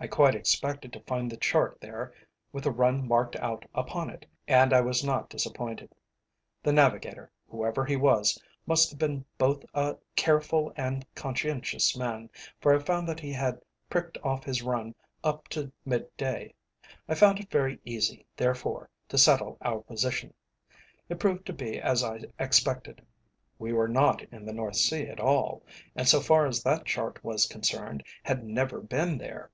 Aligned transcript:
I 0.00 0.08
quite 0.08 0.34
expected 0.34 0.92
to 0.94 1.00
find 1.02 1.30
the 1.30 1.36
chart 1.36 1.78
there 1.80 2.12
with 2.50 2.64
the 2.64 2.72
run 2.72 3.06
marked 3.06 3.36
out 3.36 3.66
upon 3.72 4.10
it, 4.10 4.26
and 4.48 4.72
I 4.72 4.80
was 4.80 5.04
not 5.04 5.30
disappointed. 5.30 5.94
The 6.62 6.72
navigator, 6.72 7.30
whoever 7.46 7.84
he 7.84 7.94
was, 7.94 8.42
must 8.66 8.90
have 8.90 8.98
been 8.98 9.24
both 9.38 9.64
a 9.74 9.96
careful 10.16 10.72
and 10.76 11.06
conscientious 11.14 11.96
man, 11.96 12.30
for 12.60 12.74
I 12.74 12.80
found 12.80 13.06
that 13.08 13.20
he 13.20 13.32
had 13.32 13.60
pricked 13.88 14.18
off 14.24 14.42
his 14.42 14.60
run 14.60 14.92
up 15.22 15.46
to 15.50 15.70
mid 15.84 16.14
day. 16.16 16.54
I 17.08 17.14
found 17.14 17.38
it 17.38 17.50
very 17.50 17.78
easy, 17.84 18.26
therefore, 18.36 18.90
to 19.08 19.16
settle 19.18 19.56
our 19.60 19.82
position. 19.82 20.34
It 21.08 21.20
proved 21.20 21.46
to 21.46 21.52
be 21.52 21.80
as 21.80 22.02
I 22.02 22.22
expected. 22.40 23.06
We 23.56 23.72
were 23.72 23.88
not 23.88 24.22
in 24.32 24.46
the 24.46 24.52
North 24.54 24.76
Sea 24.76 25.06
at 25.06 25.20
all, 25.20 25.62
and, 25.94 26.08
so 26.08 26.20
far 26.20 26.44
as 26.46 26.60
that 26.64 26.86
chart 26.86 27.22
was 27.22 27.46
concerned, 27.46 28.02
had 28.24 28.42
never 28.42 28.80
been 28.80 29.16
there. 29.18 29.50